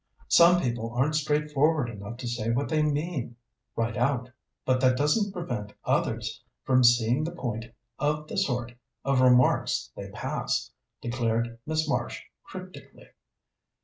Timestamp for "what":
2.49-2.69